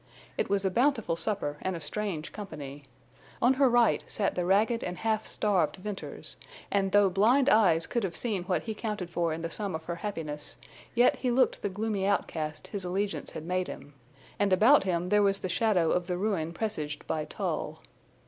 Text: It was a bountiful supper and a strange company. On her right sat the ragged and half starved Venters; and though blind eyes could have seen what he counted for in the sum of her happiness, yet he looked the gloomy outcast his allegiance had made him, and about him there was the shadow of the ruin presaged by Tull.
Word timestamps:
It 0.35 0.49
was 0.49 0.65
a 0.65 0.71
bountiful 0.71 1.15
supper 1.15 1.59
and 1.61 1.75
a 1.75 1.79
strange 1.79 2.31
company. 2.31 2.85
On 3.39 3.53
her 3.53 3.69
right 3.69 4.03
sat 4.07 4.33
the 4.33 4.45
ragged 4.47 4.83
and 4.83 4.97
half 4.97 5.27
starved 5.27 5.75
Venters; 5.75 6.37
and 6.71 6.91
though 6.91 7.07
blind 7.07 7.49
eyes 7.49 7.85
could 7.85 8.03
have 8.03 8.15
seen 8.15 8.45
what 8.45 8.63
he 8.63 8.73
counted 8.73 9.11
for 9.11 9.31
in 9.31 9.43
the 9.43 9.51
sum 9.51 9.75
of 9.75 9.83
her 9.83 9.97
happiness, 9.97 10.57
yet 10.95 11.17
he 11.17 11.29
looked 11.29 11.61
the 11.61 11.69
gloomy 11.69 12.03
outcast 12.07 12.65
his 12.69 12.83
allegiance 12.83 13.29
had 13.29 13.45
made 13.45 13.67
him, 13.67 13.93
and 14.39 14.51
about 14.51 14.85
him 14.85 15.09
there 15.09 15.21
was 15.21 15.37
the 15.41 15.49
shadow 15.49 15.91
of 15.91 16.07
the 16.07 16.17
ruin 16.17 16.51
presaged 16.51 17.05
by 17.05 17.23
Tull. 17.25 17.79